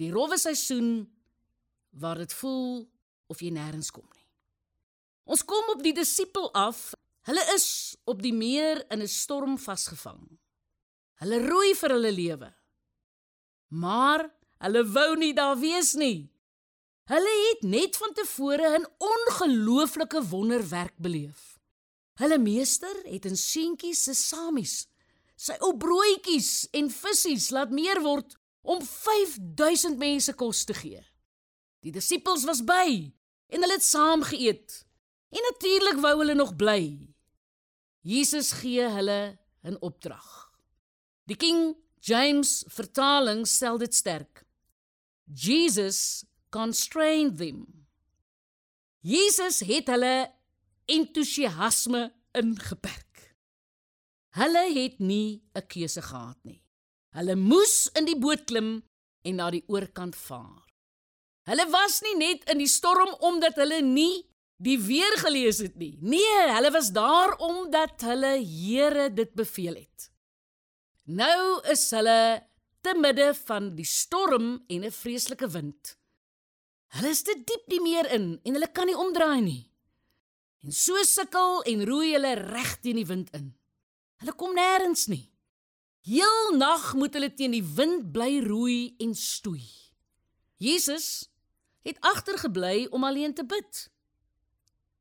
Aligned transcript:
Die 0.00 0.10
rowwe 0.10 0.38
seisoen 0.38 1.06
waar 1.90 2.18
dit 2.18 2.32
voel 2.32 2.84
of 3.30 3.40
jy 3.40 3.52
nêrens 3.54 3.92
kom 3.94 4.06
nie. 4.10 4.26
Ons 5.24 5.44
kom 5.46 5.70
op 5.72 5.82
die 5.84 5.94
disipel 5.96 6.50
af. 6.52 6.92
Hulle 7.24 7.44
is 7.54 7.96
op 8.10 8.20
die 8.22 8.34
meer 8.34 8.84
in 8.92 9.02
'n 9.02 9.08
storm 9.08 9.58
vasgevang. 9.58 10.38
Hulle 11.22 11.38
roei 11.48 11.74
vir 11.74 11.90
hulle 11.90 12.12
lewe. 12.12 12.54
Maar 13.68 14.30
hulle 14.58 14.84
wou 14.84 15.16
nie 15.16 15.32
daar 15.32 15.58
wees 15.58 15.94
nie. 15.94 16.30
Hulle 17.04 17.34
het 17.48 17.62
net 17.62 17.96
van 17.96 18.12
tevore 18.12 18.78
'n 18.78 18.86
ongelooflike 18.98 20.22
wonderwerk 20.28 20.98
beleef. 20.98 21.58
Hulle 22.14 22.38
meester 22.38 22.94
het 23.04 23.24
in 23.24 23.36
seentjies 23.36 24.02
se 24.02 24.14
samies 24.14 24.86
sy 25.36 25.56
ou 25.66 25.72
broodjies 25.76 26.68
en 26.72 26.90
visse 26.90 27.34
laat 27.54 27.72
meer 27.74 28.00
word 28.04 28.36
om 28.64 28.80
5000 28.82 29.98
mense 30.00 30.32
kos 30.34 30.64
te 30.64 30.74
gee. 30.74 31.02
Die 31.84 31.92
disippels 31.92 32.46
was 32.48 32.62
by 32.64 33.12
en 33.52 33.60
hulle 33.60 33.76
het 33.76 33.84
saam 33.84 34.24
geëet. 34.24 34.80
En 35.34 35.44
natuurlik 35.50 36.00
wou 36.00 36.14
hulle 36.22 36.34
nog 36.34 36.56
bly. 36.56 37.12
Jesus 38.00 38.52
gee 38.60 38.88
hulle 38.88 39.38
'n 39.64 39.76
opdrag. 39.80 40.52
Die 41.24 41.36
King 41.36 41.76
James 42.00 42.64
vertaling 42.68 43.46
stel 43.46 43.78
dit 43.78 43.94
sterk. 43.94 44.44
Jesus 45.24 46.24
constrained 46.50 47.36
them. 47.36 47.86
Jesus 49.00 49.60
het 49.60 49.86
hulle 49.86 50.32
entoesiasme 50.84 52.12
ingeperk. 52.32 53.36
Hulle 54.36 54.64
het 54.72 54.98
nie 54.98 55.42
'n 55.54 55.66
keuse 55.66 56.02
gehad 56.02 56.38
nie. 56.42 56.63
Hulle 57.14 57.36
moes 57.38 57.88
in 57.94 58.08
die 58.08 58.18
boot 58.18 58.44
klim 58.50 58.80
en 59.24 59.36
na 59.38 59.50
die 59.54 59.62
oorkant 59.70 60.16
vaar. 60.18 60.64
Hulle 61.46 61.66
was 61.70 62.00
nie 62.02 62.14
net 62.18 62.46
in 62.50 62.58
die 62.58 62.70
storm 62.70 63.12
omdat 63.22 63.58
hulle 63.60 63.82
nie 63.84 64.24
die 64.64 64.78
weer 64.80 65.14
gelees 65.20 65.60
het 65.62 65.76
nie. 65.76 65.94
Nee, 66.00 66.40
hulle 66.50 66.72
was 66.74 66.90
daar 66.94 67.36
omdat 67.42 68.02
hulle 68.06 68.38
Here 68.40 69.10
dit 69.12 69.34
beveel 69.36 69.76
het. 69.82 70.08
Nou 71.04 71.60
is 71.70 71.84
hulle 71.92 72.42
te 72.84 72.94
midde 72.96 73.30
van 73.44 73.74
die 73.76 73.86
storm 73.88 74.64
en 74.68 74.84
'n 74.84 74.90
vreeslike 74.90 75.48
wind. 75.48 75.96
Hulle 76.96 77.08
is 77.08 77.22
te 77.22 77.34
diep 77.34 77.64
die 77.68 77.80
meer 77.80 78.10
in 78.12 78.40
en 78.44 78.52
hulle 78.52 78.72
kan 78.72 78.86
nie 78.86 78.96
omdraai 78.96 79.40
nie. 79.40 79.70
En 80.64 80.72
so 80.72 81.02
sukkel 81.04 81.62
en 81.62 81.84
roei 81.84 82.12
hulle 82.12 82.34
reg 82.34 82.80
teen 82.80 82.96
die 82.96 83.06
wind 83.06 83.30
in. 83.34 83.54
Hulle 84.16 84.32
kom 84.32 84.54
nêrens 84.56 85.08
nie. 85.08 85.33
Heel 86.04 86.56
nag 86.56 86.90
moet 87.00 87.14
hulle 87.16 87.30
teen 87.32 87.54
die 87.56 87.64
wind 87.64 88.10
bly 88.12 88.42
roei 88.44 88.94
en 89.00 89.14
stoei. 89.16 89.64
Jesus 90.60 91.30
het 91.84 91.96
agtergebly 92.04 92.86
om 92.92 93.04
alleen 93.08 93.32
te 93.34 93.44
bid. 93.44 93.88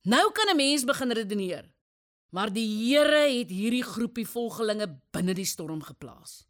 Nou 0.08 0.32
kan 0.32 0.50
'n 0.50 0.56
mens 0.56 0.84
begin 0.84 1.12
redeneer. 1.12 1.72
Maar 2.30 2.54
die 2.54 2.68
Here 2.68 3.30
het 3.40 3.50
hierdie 3.50 3.84
groepie 3.84 4.28
volgelinge 4.28 4.88
binne 5.12 5.34
die 5.34 5.45
storm 5.45 5.82
geplaas. 5.82 6.48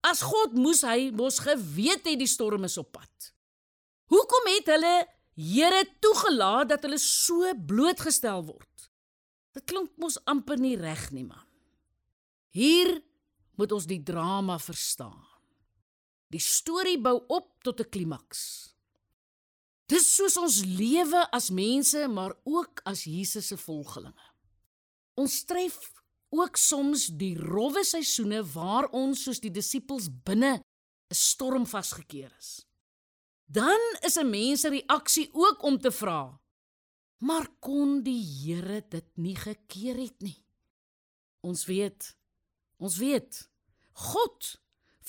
As 0.00 0.22
God 0.22 0.52
moes 0.52 0.82
hy 0.82 1.10
mos 1.10 1.38
geweet 1.38 2.06
het 2.06 2.18
die 2.18 2.26
storm 2.26 2.64
is 2.64 2.78
op 2.78 2.92
pad. 2.92 3.32
Hoekom 4.04 4.46
het 4.54 4.66
hulle 4.66 5.08
Here 5.34 5.84
toegelaat 6.00 6.68
dat 6.68 6.82
hulle 6.82 6.98
so 6.98 7.54
blootgestel 7.66 8.44
word? 8.44 8.90
Dit 9.52 9.64
klink 9.64 9.90
mos 9.96 10.24
amper 10.24 10.58
nie 10.58 10.76
reg 10.76 11.10
nie, 11.10 11.24
man. 11.24 11.46
Hier 12.50 13.02
moet 13.58 13.72
ons 13.74 13.86
die 13.90 14.02
drama 14.02 14.58
verstaan. 14.62 15.26
Die 16.30 16.42
storie 16.42 16.98
bou 17.00 17.16
op 17.26 17.62
tot 17.64 17.80
'n 17.80 17.90
klimaks. 17.90 18.74
Dis 19.88 20.14
soos 20.14 20.36
ons 20.36 20.64
lewe 20.64 21.30
as 21.32 21.50
mense, 21.50 22.08
maar 22.08 22.34
ook 22.44 22.80
as 22.84 23.04
Jesus 23.04 23.46
se 23.46 23.56
volgelinge. 23.56 24.26
Ons 25.16 25.44
tref 25.44 26.02
ook 26.28 26.56
soms 26.56 27.06
die 27.06 27.34
rowwe 27.38 27.84
seisoene 27.84 28.42
waar 28.52 28.90
ons 28.92 29.22
soos 29.24 29.40
die 29.40 29.50
disippels 29.50 30.08
binne 30.24 30.60
'n 31.10 31.14
storm 31.14 31.66
vasgekeer 31.66 32.32
is. 32.38 32.66
Dan 33.46 33.80
is 34.04 34.18
'n 34.18 34.30
mens 34.30 34.60
se 34.60 34.68
reaksie 34.68 35.30
ook 35.32 35.62
om 35.62 35.78
te 35.78 35.90
vra: 35.90 36.40
Maar 37.18 37.48
kon 37.60 38.02
die 38.02 38.22
Here 38.22 38.84
dit 38.88 39.16
nie 39.16 39.36
gekeer 39.36 39.96
het 39.96 40.20
nie? 40.20 40.44
Ons 41.40 41.64
weet, 41.66 42.16
ons 42.78 42.98
weet, 43.00 43.44
God 44.08 44.54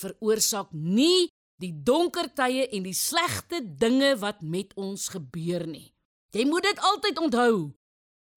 veroorsaak 0.00 0.72
nie 0.72 1.30
die 1.60 1.72
donker 1.72 2.30
tye 2.34 2.66
en 2.72 2.86
die 2.86 2.96
slegte 2.96 3.60
dinge 3.60 4.14
wat 4.22 4.40
met 4.42 4.72
ons 4.80 5.10
gebeur 5.12 5.66
nie. 5.68 5.90
Jy 6.32 6.46
moet 6.48 6.64
dit 6.70 6.80
altyd 6.92 7.20
onthou. 7.20 7.54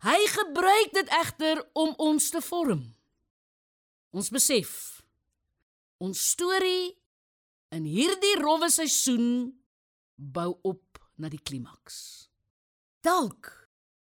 Hy 0.04 0.20
gebruik 0.28 0.92
dit 0.98 1.14
egter 1.16 1.62
om 1.80 1.94
ons 2.02 2.30
te 2.34 2.42
vorm. 2.44 2.84
Ons 4.12 4.30
besef 4.34 4.74
ons 6.04 6.20
storie 6.34 6.92
in 7.72 7.86
hierdie 7.88 8.36
rowwe 8.42 8.68
seisoen 8.74 9.54
bou 10.18 10.52
op 10.68 11.00
na 11.16 11.30
die 11.32 11.40
klimaks. 11.40 12.28
Dalk, 13.04 13.63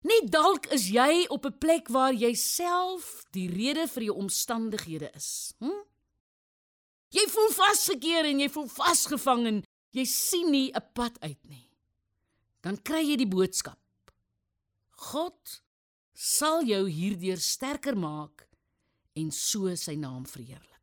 net 0.04 0.30
dalk 0.32 0.68
is 0.76 0.88
jy 0.92 1.26
op 1.32 1.46
'n 1.46 1.58
plek 1.58 1.88
waar 1.88 2.12
jy 2.12 2.34
self 2.34 3.24
die 3.32 3.48
rede 3.48 3.88
vir 3.88 4.02
jou 4.02 4.16
omstandighede 4.16 5.10
is. 5.14 5.54
Hm? 5.58 5.84
Jy 7.14 7.26
voel 7.30 7.50
vasgekeer 7.50 8.24
en 8.24 8.40
jy 8.40 8.48
voel 8.48 8.68
vasgevang 8.68 9.46
en 9.46 9.62
jy 9.94 10.04
sien 10.04 10.50
nie 10.50 10.70
'n 10.72 10.82
pad 10.94 11.20
uit 11.20 11.42
nie. 11.48 11.70
Dan 12.60 12.76
kry 12.82 13.02
jy 13.04 13.16
die 13.16 13.28
boodskap. 13.28 13.78
God 14.90 15.62
sal 16.14 16.64
jou 16.64 16.88
hierdeur 16.88 17.38
sterker 17.38 17.96
maak 17.96 18.48
en 19.14 19.30
so 19.30 19.74
sy 19.76 19.94
naam 19.94 20.26
verheerlik. 20.26 20.73